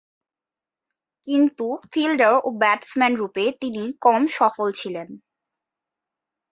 [1.27, 5.07] কিন্তু ফিল্ডার ও ব্যাটসম্যানরূপে তিনি কম সফল ছিলেন।